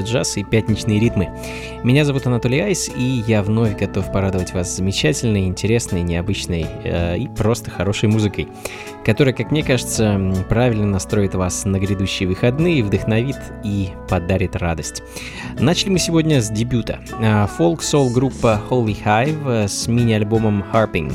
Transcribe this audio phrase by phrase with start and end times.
[0.00, 1.30] Радио Джаз и Пятничные ритмы.
[1.84, 7.28] Меня зовут Анатолий Айс, и я вновь готов порадовать вас замечательной, интересной, необычной э, и
[7.28, 8.48] просто хорошей музыкой,
[9.04, 10.18] которая, как мне кажется,
[10.48, 15.02] правильно настроит вас на грядущие выходные, вдохновит и подарит радость.
[15.58, 17.00] Начали мы сегодня с дебюта.
[17.58, 21.14] Фолк-сол-группа Holy Hive с мини-альбомом Harping.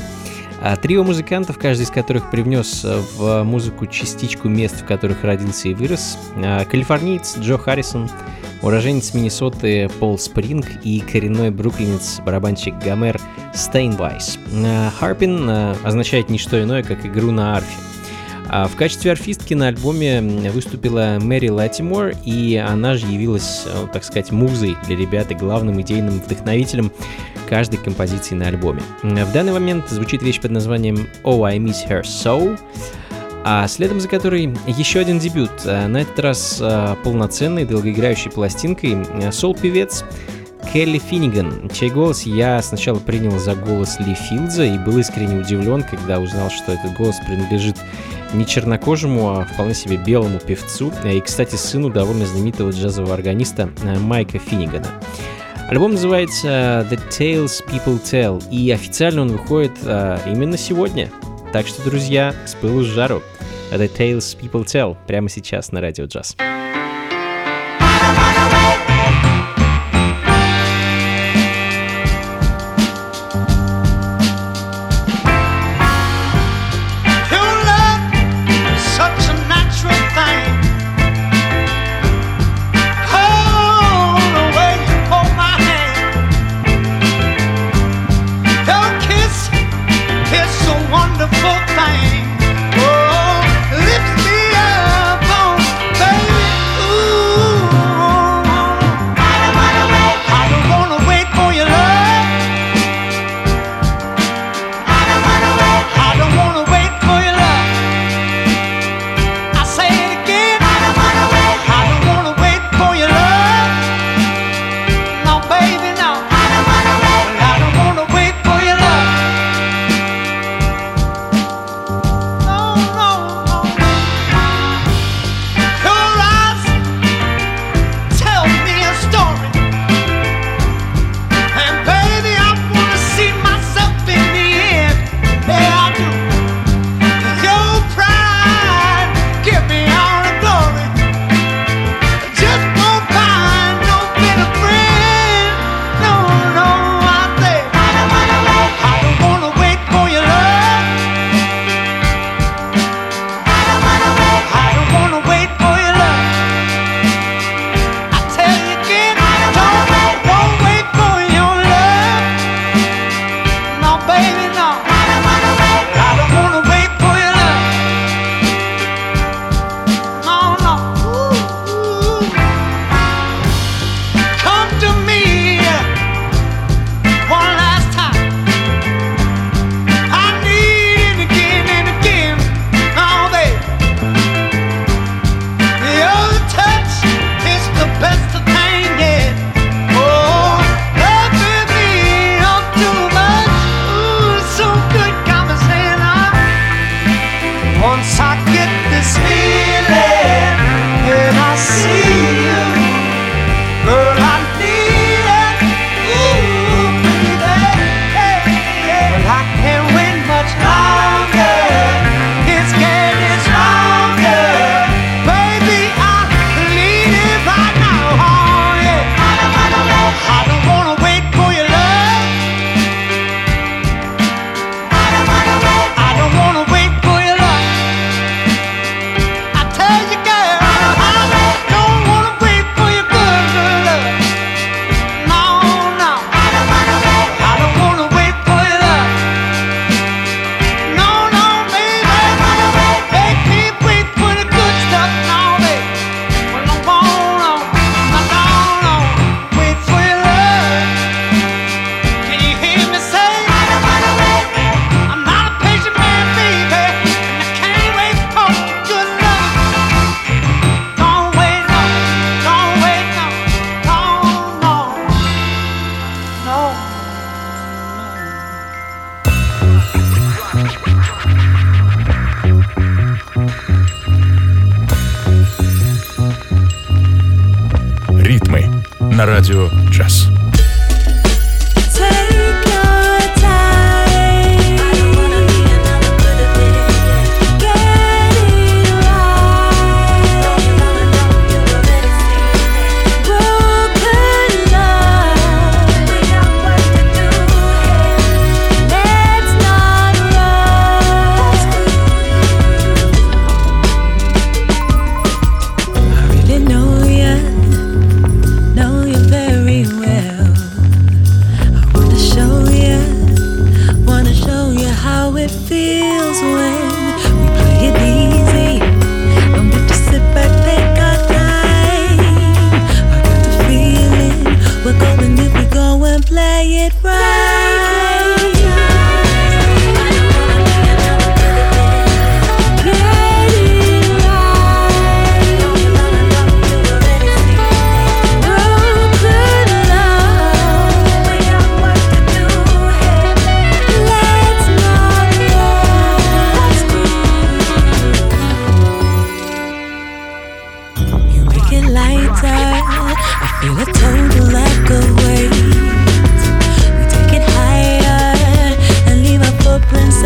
[0.62, 5.68] А трио музыкантов, каждый из которых привнес э, в музыку частичку мест, в которых родился
[5.68, 6.18] и вырос.
[6.70, 8.08] Калифорниец Джо Харрисон,
[8.62, 13.20] уроженец Миннесоты Пол Спринг и коренной бруклинец барабанщик Гомер
[13.54, 14.38] Стейнвайс.
[14.64, 15.48] А, Harping
[15.84, 17.76] означает не что иное, как игру на арфе.
[18.48, 24.04] А в качестве арфистки на альбоме выступила Мэри Латимор, и она же явилась, э, так
[24.04, 26.92] сказать, музой для ребят и главным идейным вдохновителем
[27.48, 28.82] каждой композиции на альбоме.
[29.02, 32.58] В данный момент звучит вещь под названием «Oh, I Miss Her So»,
[33.48, 38.96] а следом за которой еще один дебют, э, на этот раз э, полноценной, долгоиграющей пластинкой,
[39.22, 40.04] э, сол-певец
[40.72, 45.84] Келли Финниган, чей голос я сначала принял за голос Ли Филдза и был искренне удивлен,
[45.88, 47.76] когда узнал, что этот голос принадлежит
[48.34, 53.70] не чернокожему, а вполне себе белому певцу и, кстати, сыну довольно знаменитого джазового органиста
[54.00, 54.88] Майка Финнигана.
[55.68, 61.12] Альбом называется The Tales People Tell, и официально он выходит именно сегодня.
[61.52, 63.22] Так что, друзья, с пылу с жару.
[63.72, 66.36] The Tales People Tell прямо сейчас на Радио Джаз.
[66.36, 66.65] wonderful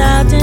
[0.00, 0.39] out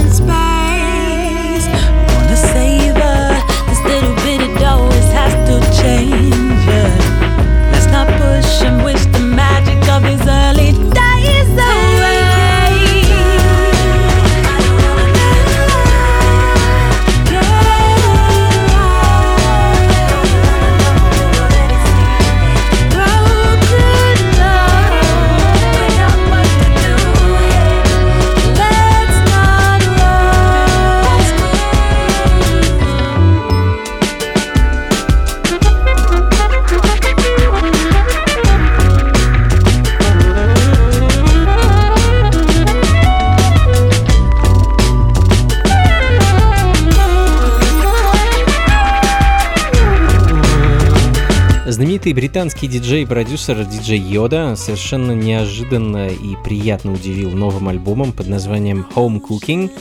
[52.37, 58.85] британский диджей и продюсер диджей Йода совершенно неожиданно и приятно удивил новым альбомом под названием
[58.93, 59.71] Home Cooking,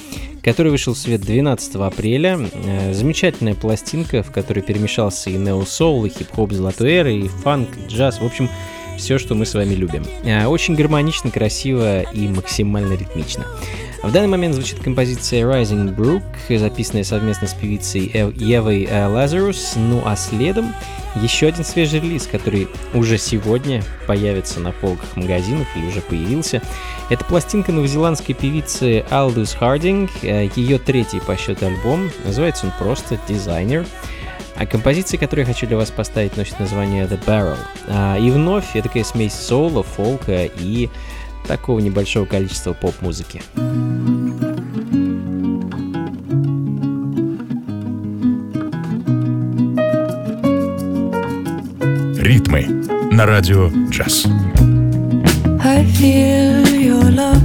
[0.42, 2.38] который вышел в свет 12 апреля.
[2.64, 8.22] Э, замечательная пластинка, в которой перемешался и нео-соул, и хип-хоп золотой эры, и фанк, джаз,
[8.22, 8.48] в общем,
[8.96, 10.06] все, что мы с вами любим.
[10.25, 13.44] Э, очень гармонично, красиво и максимально ритмично.
[14.02, 16.22] В данный момент звучит композиция Rising Brook,
[16.58, 20.74] записанная совместно с певицей Евой Лазарус, ну а следом
[21.22, 26.62] еще один свежий релиз, который уже сегодня появится на полках магазинов или уже появился.
[27.08, 32.10] Это пластинка новозеландской певицы Aldous Harding, э, ее третий по счету альбом.
[32.24, 33.86] Называется он просто «Designer».
[34.56, 37.58] А композиция, которую я хочу для вас поставить, носит название The Barrel.
[37.88, 40.88] А, и вновь это такая смесь соло, фолка и
[41.46, 43.42] такого небольшого количества поп-музыки.
[52.18, 52.66] Ритмы
[53.12, 54.26] на радио «Джаз».
[55.64, 57.42] I feel your love.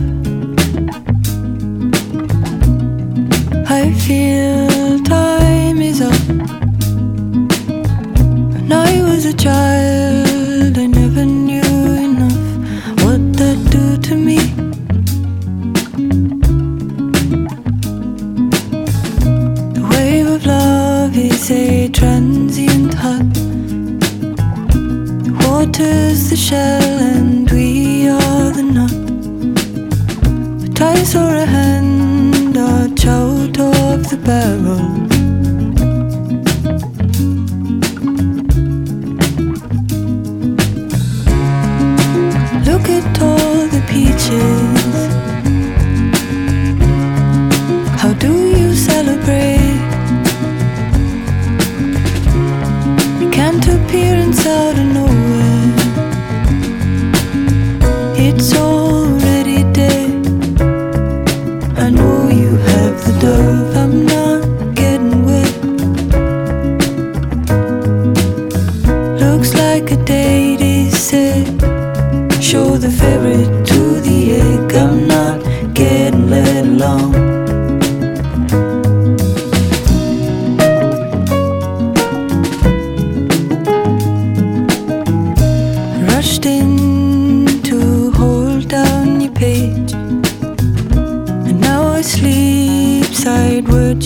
[3.68, 6.14] I feel time is up.
[8.54, 10.21] When I was a child,
[26.52, 28.96] shell and we are the nut.
[30.62, 31.61] The ties or a hand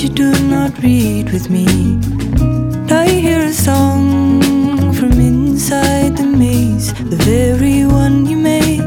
[0.06, 1.66] you do not read with me.
[2.92, 8.86] I hear a song from inside the maze, the very one you made.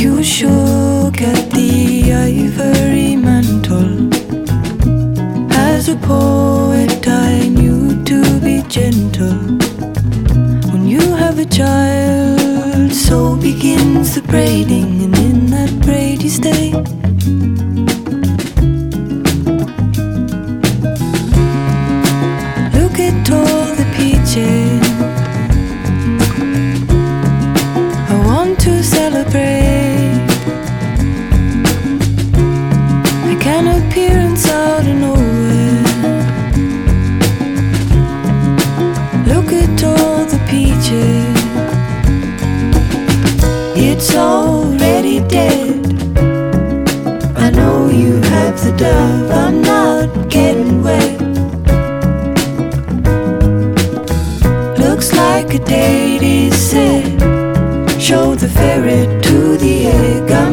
[0.00, 4.08] You shook at the ivory mantle.
[5.52, 9.40] As a poet, I knew to be gentle.
[10.72, 15.11] When you have a child, so begins the braiding,
[16.22, 16.70] you stay.
[22.78, 24.86] Look at all the peaches.
[28.08, 30.22] I want to celebrate.
[33.24, 35.82] I can appear inside of nowhere.
[39.26, 41.32] Look at all the peaches.
[43.76, 45.71] It's already dead.
[48.82, 51.20] Not getting wet.
[54.78, 57.04] Looks like a date is set.
[58.00, 60.30] Show the ferret to the egg.
[60.30, 60.51] I'm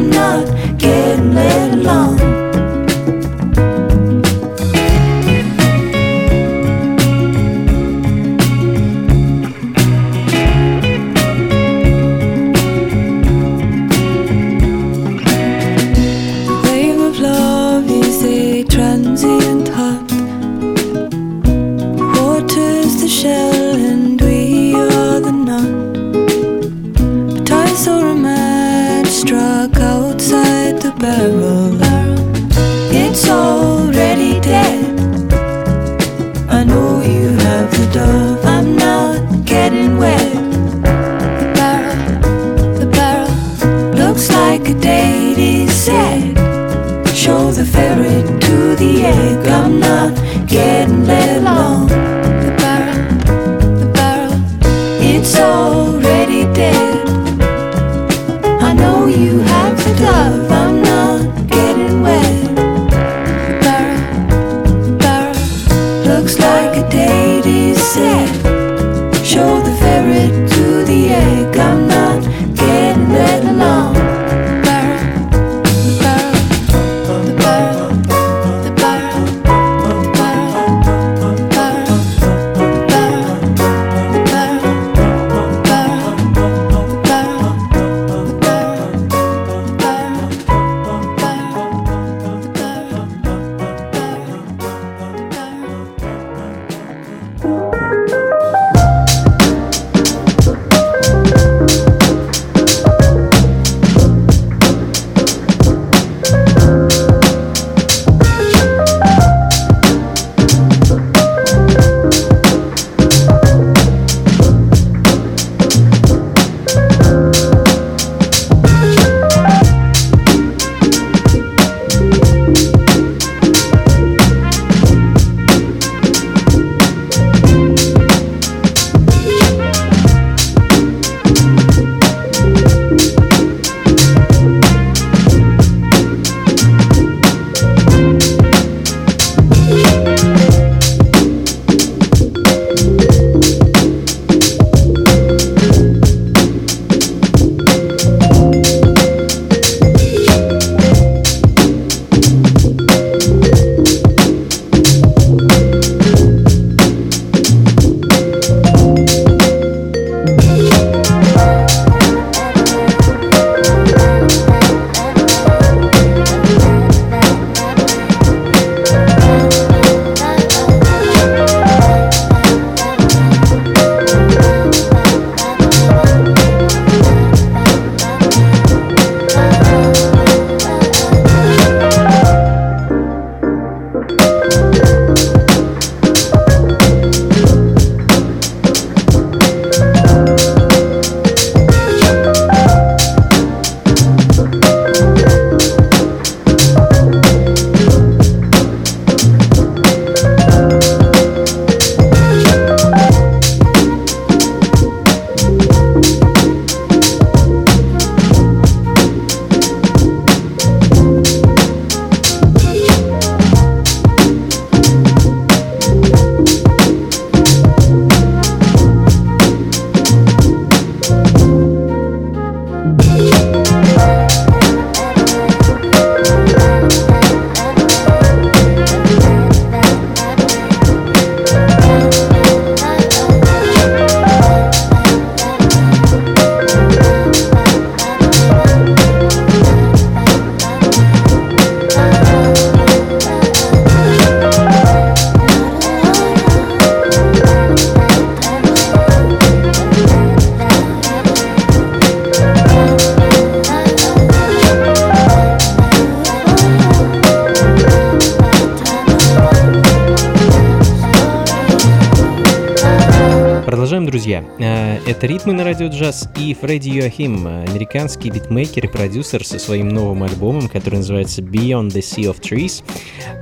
[265.10, 270.22] это «Ритмы на радио джаз» и Фредди Йоахим, американский битмейкер и продюсер со своим новым
[270.22, 272.84] альбомом, который называется «Beyond the Sea of Trees».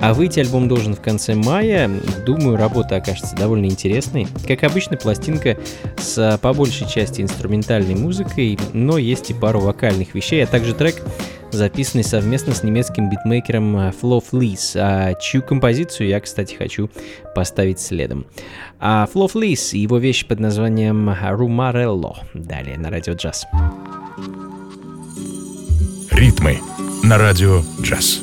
[0.01, 1.91] А выйти альбом должен в конце мая.
[2.25, 4.29] Думаю, работа окажется довольно интересной.
[4.47, 5.59] Как обычно, пластинка
[5.99, 11.03] с по большей части инструментальной музыкой, но есть и пару вокальных вещей, а также трек
[11.51, 16.91] записанный совместно с немецким битмейкером э, Flo Fleece, а чью композицию я, кстати, хочу
[17.35, 18.27] поставить следом.
[18.81, 21.09] А Flo Fleece и его вещь под названием
[21.59, 22.15] Rumarello.
[22.35, 23.45] Далее на радио джаз.
[26.13, 26.61] Ритмы
[27.03, 28.23] на радио джаз.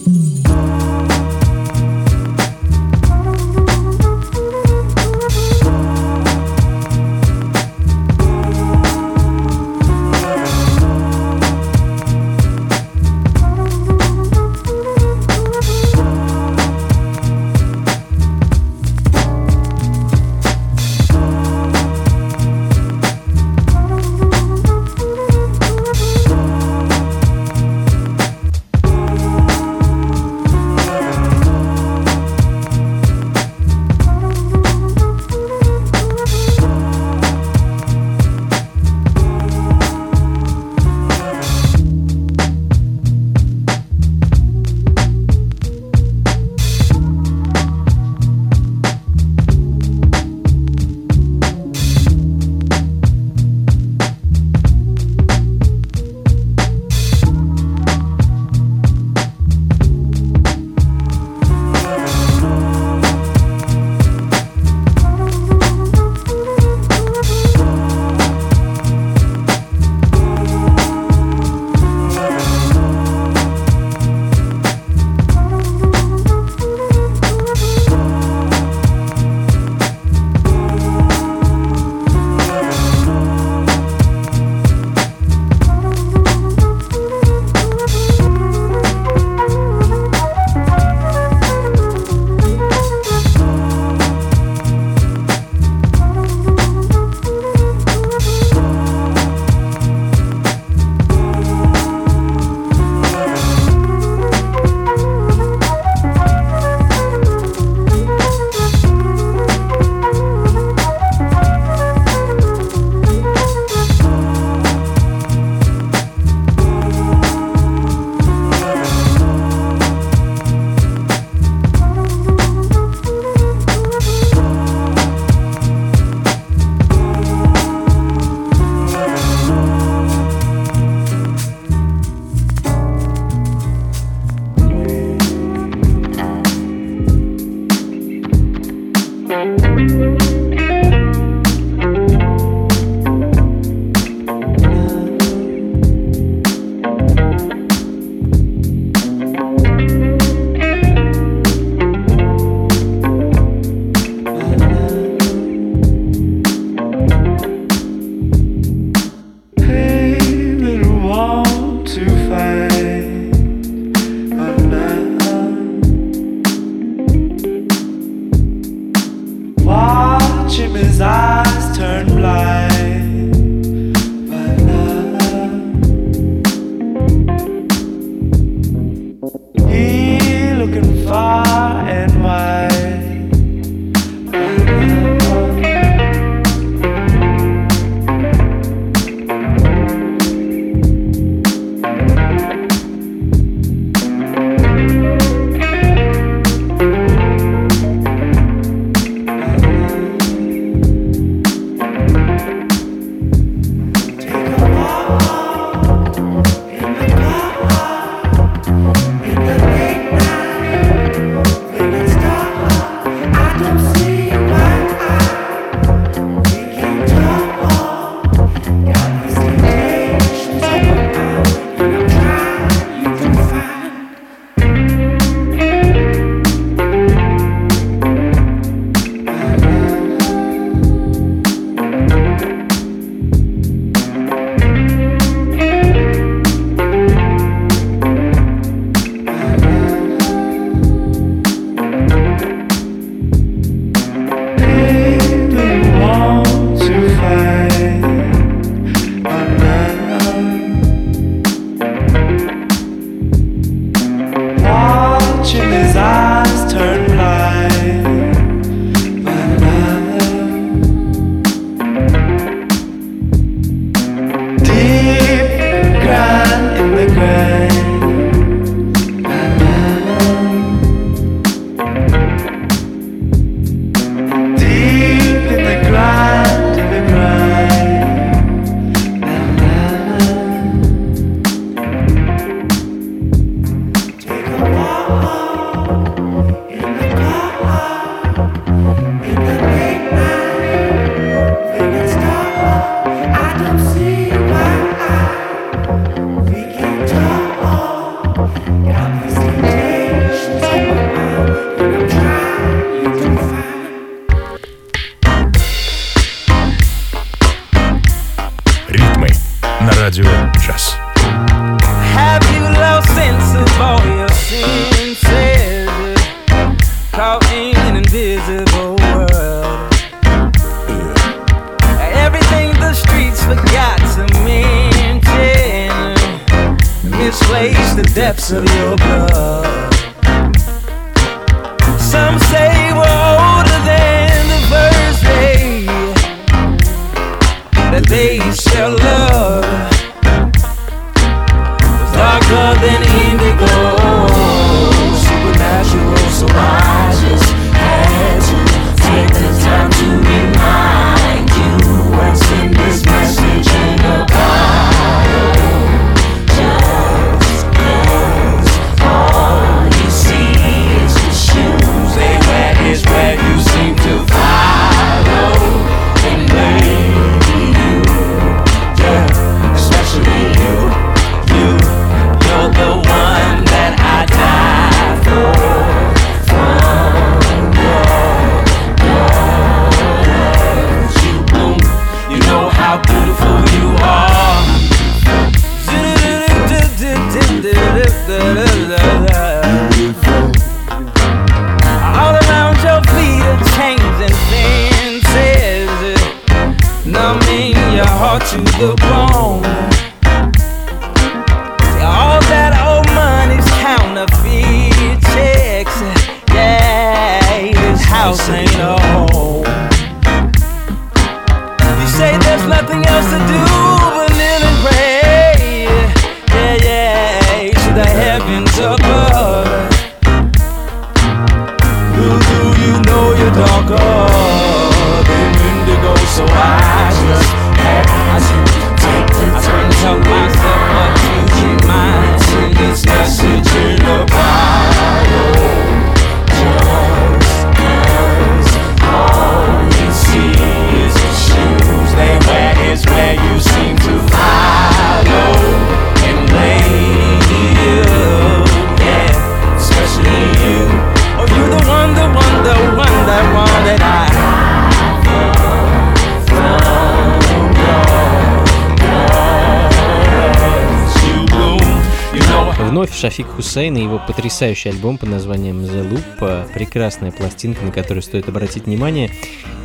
[463.76, 466.74] Шафик Хусейн и его потрясающий альбом под названием The Loop.
[466.74, 469.30] Прекрасная пластинка, на которую стоит обратить внимание,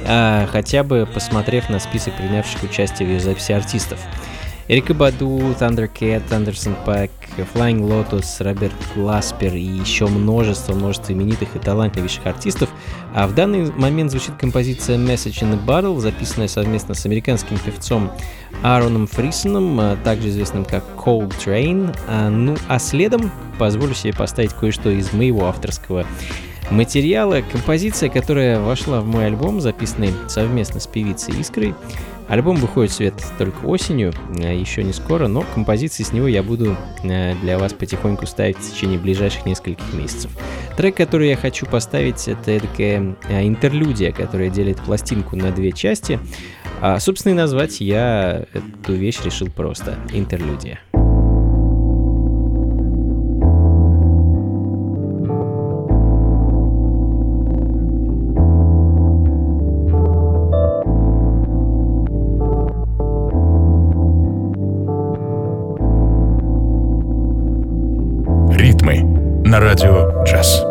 [0.07, 3.99] а, хотя бы посмотрев на список принявших участие в ее записи артистов.
[4.69, 11.59] Эрика Баду, Thundercat, Андерсон Пак, Flying Lotus, Роберт Гласпер и еще множество, множество именитых и
[11.59, 12.71] талантливейших артистов.
[13.15, 18.11] А в данный момент звучит композиция Message in a Bottle, записанная совместно с американским певцом
[18.63, 21.95] Аароном Фрисоном, а, также известным как Cold Train.
[22.09, 26.07] А, Ну а следом позволю себе поставить кое-что из моего авторского
[26.71, 27.43] материала.
[27.51, 31.75] Композиция, которая вошла в мой альбом, записанный совместно с певицей Искрой.
[32.31, 36.45] Альбом выходит в свет только осенью, а, еще не скоро, но композиции с него я
[36.45, 40.31] буду а, для вас потихоньку ставить в течение ближайших нескольких месяцев.
[40.77, 46.21] Трек, который я хочу поставить, это такая интерлюдия, которая делит пластинку на две части.
[46.81, 50.79] А, собственно, и назвать я эту вещь решил просто интерлюдия.
[69.61, 70.70] На радио джаз.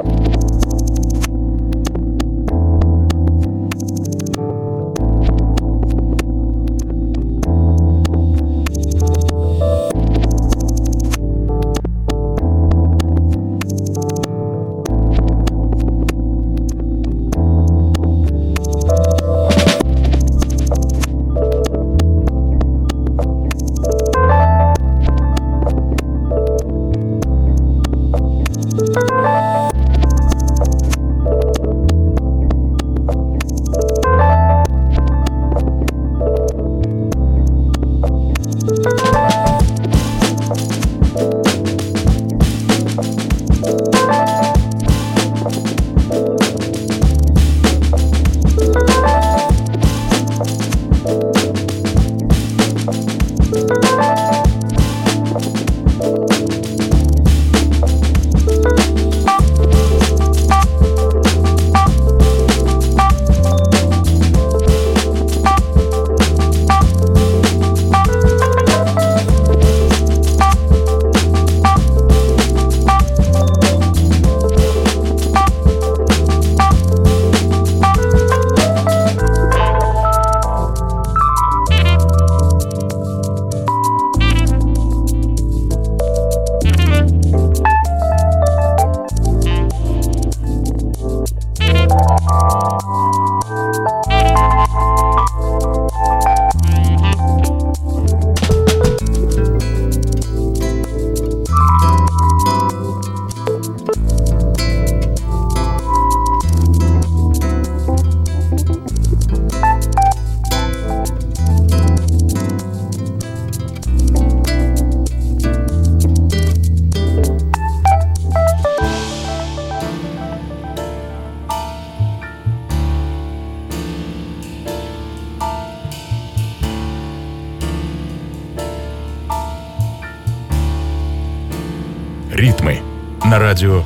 [133.62, 133.84] На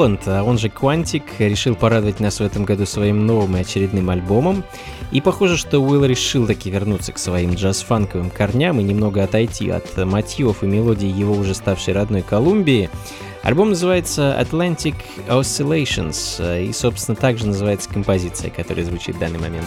[0.00, 4.08] Холланд, а он же Quantic, решил порадовать нас в этом году своим новым и очередным
[4.08, 4.64] альбомом.
[5.12, 9.94] И похоже, что Уилл решил таки вернуться к своим джаз-фанковым корням и немного отойти от
[9.98, 12.88] мотивов и мелодий его уже ставшей родной Колумбии.
[13.42, 14.94] Альбом называется Atlantic
[15.28, 19.66] Oscillations, э, и, собственно, также называется композиция, которая звучит в данный момент.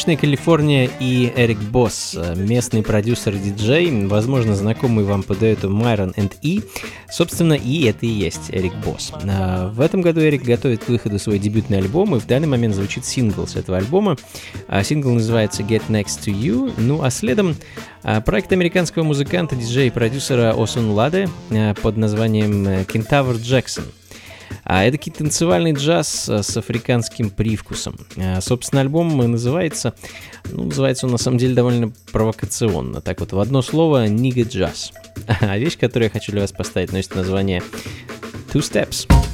[0.00, 6.32] Солнечная Калифорния и Эрик Босс, местный продюсер диджей, возможно, знакомый вам по дуэту Myron and
[6.40, 6.62] E.
[7.10, 9.12] Собственно, и это и есть Эрик Босс.
[9.28, 12.74] А, В этом году Эрик готовит к выходу свой дебютный альбом, и в данный момент
[12.76, 14.16] звучит сингл с этого альбома.
[14.68, 16.72] А, Сингл называется Get Next to You.
[16.78, 17.54] Ну а следом
[18.02, 21.28] а, проект американского музыканта, диджея и продюсера Осун Ладе
[21.82, 23.84] под названием Кентавр Джексон.
[24.64, 27.96] А это танцевальный джаз э, с африканским привкусом.
[28.16, 29.94] А, Собственно, альбом называется,
[30.50, 33.00] ну, называется он на самом деле довольно провокационно.
[33.00, 34.92] Так вот, в одно слово «Нига джаз».
[35.40, 37.62] А вещь, которую я хочу для вас поставить, носит название
[38.52, 39.06] Two Steps.
[39.08, 39.29] Can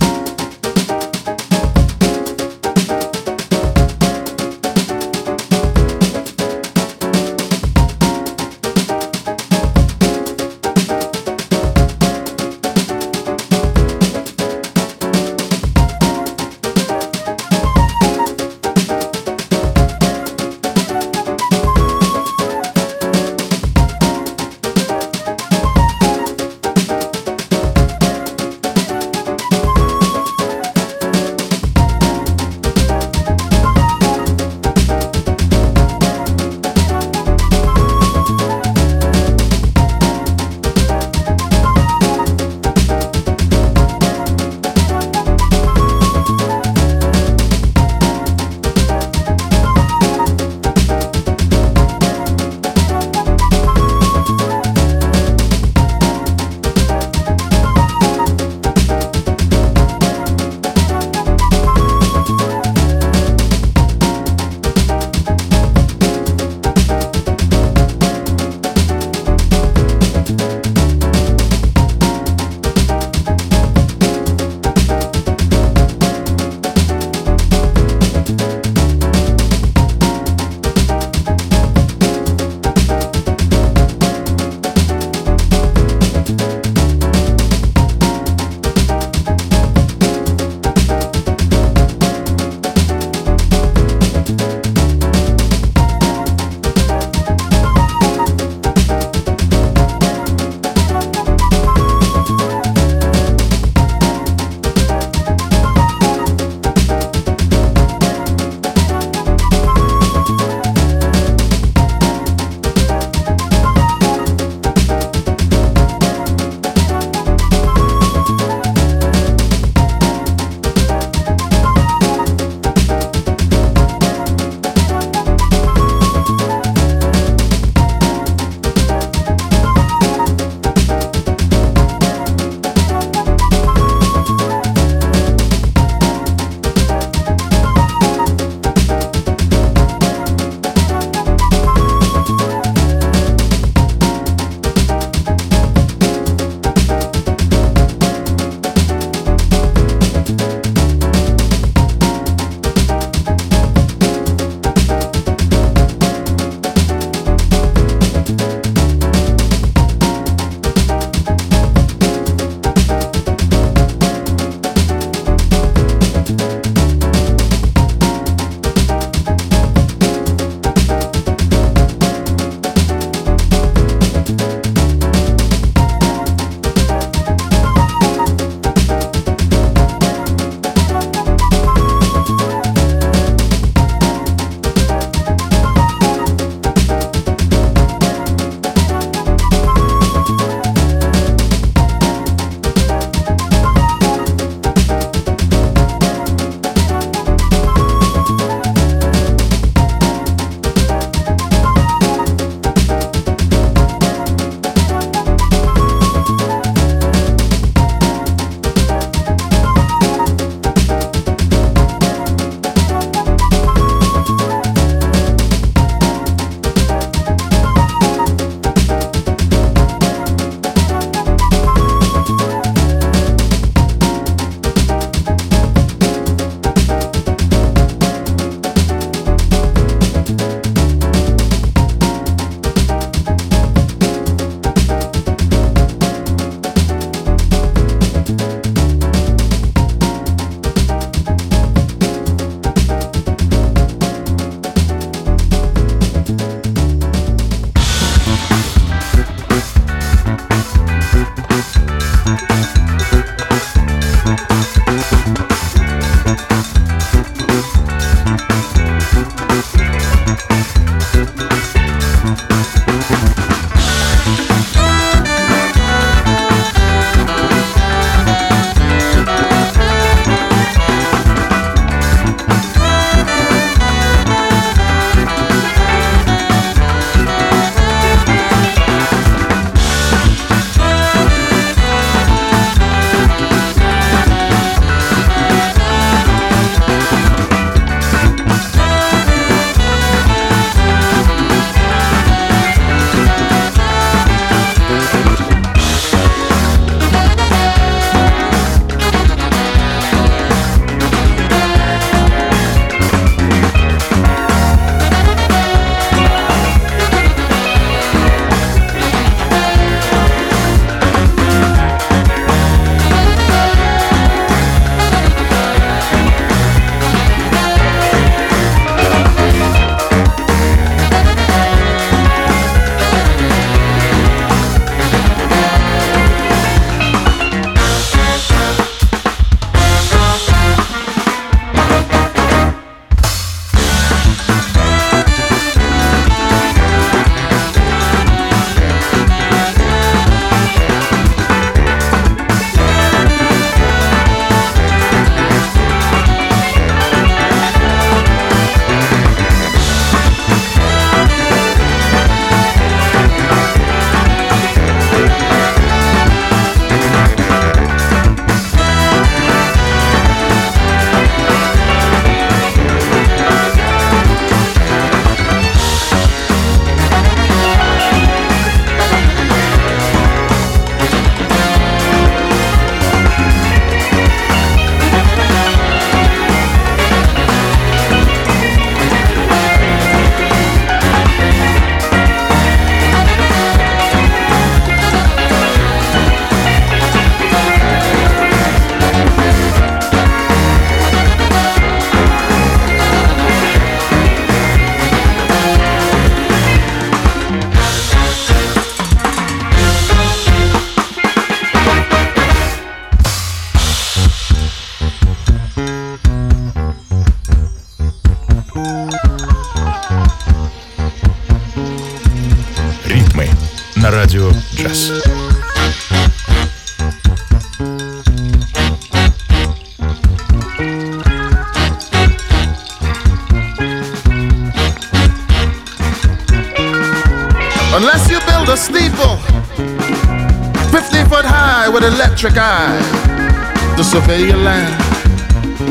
[432.46, 434.94] electric eye, to survey your land,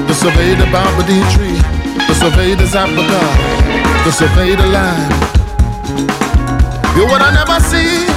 [0.08, 1.60] to survey the Barbary tree,
[2.08, 5.12] to survey the Zapaga, to survey the land.
[6.96, 8.08] You would I never see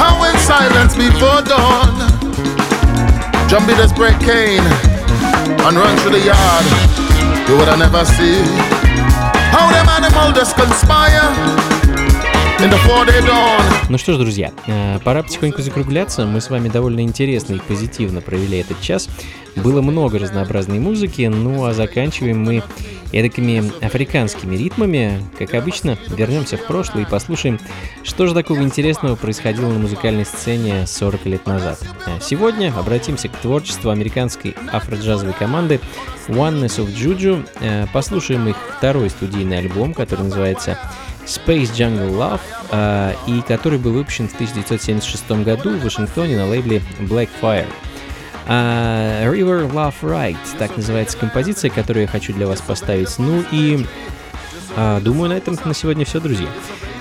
[0.00, 1.92] how in silence before dawn,
[3.48, 6.66] John Peters break cane and run through the yard.
[7.48, 8.40] You would I never see
[9.52, 11.73] how them animals conspire
[13.88, 16.24] Ну что ж, друзья, э, пора потихоньку закругляться.
[16.24, 19.08] Мы с вами довольно интересно и позитивно провели этот час.
[19.56, 22.62] Было много разнообразной музыки, ну а заканчиваем мы
[23.14, 25.22] эдакими африканскими ритмами.
[25.38, 27.60] Как обычно, вернемся в прошлое и послушаем,
[28.02, 31.78] что же такого интересного происходило на музыкальной сцене 40 лет назад.
[32.06, 35.80] Э, сегодня обратимся к творчеству американской афроджазовой команды
[36.26, 37.46] Oneness of Juju.
[37.60, 40.78] Э, послушаем их второй студийный альбом, который называется
[41.24, 42.40] Space Jungle Love,
[42.72, 47.68] э, и который был выпущен в 1976 году в Вашингтоне на лейбле Blackfire.
[48.46, 53.18] Uh, River Love Right, так называется композиция, которую я хочу для вас поставить.
[53.18, 53.86] Ну и
[54.76, 56.48] uh, думаю, на этом на сегодня все, друзья.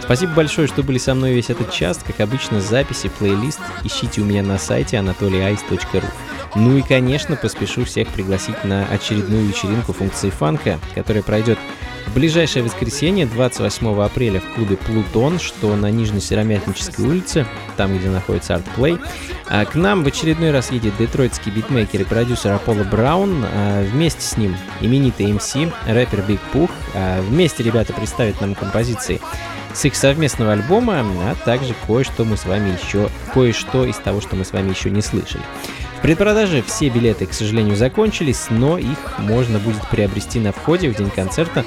[0.04, 2.02] Спасибо большое, что были со мной весь этот час.
[2.06, 6.04] Как обычно, записи, плейлист ищите у меня на сайте anatolyice.ru.
[6.56, 11.58] Ну и, конечно, поспешу всех пригласить на очередную вечеринку функции фанка, которая пройдет
[12.06, 17.48] в ближайшее воскресенье, 28 апреля, в клубе «Плутон», что на Нижней Сыромятнической улице,
[17.78, 19.00] там, где находится ArtPlay.
[19.48, 23.46] А к нам в очередной раз едет детройтский битмейкер и продюсер Аполло Браун.
[23.46, 26.70] А вместе с ним именитый MC, рэпер Биг Пух.
[26.94, 29.22] А вместе ребята представят нам композиции
[29.74, 34.36] с их совместного альбома, а также кое-что мы с вами еще, кое-что из того, что
[34.36, 35.44] мы с вами еще не слышали.
[35.98, 40.96] В предпродаже все билеты, к сожалению, закончились, но их можно будет приобрести на входе в
[40.96, 41.66] день концерта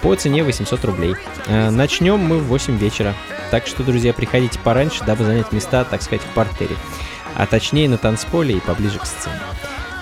[0.00, 1.16] по цене 800 рублей.
[1.48, 3.14] А, начнем мы в 8 вечера,
[3.50, 6.76] так что, друзья, приходите пораньше, дабы занять места, так сказать, в портере,
[7.36, 9.40] а точнее на танцполе и поближе к сцене.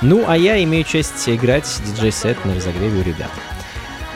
[0.02, 3.30] Ну, а я имею честь играть диджей-сет на разогреве у ребят.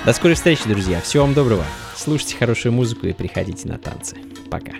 [0.04, 1.00] До скорой встречи, друзья.
[1.00, 1.64] Всего вам доброго.
[1.96, 4.16] Слушайте хорошую музыку и приходите на танцы.
[4.50, 4.72] Пока.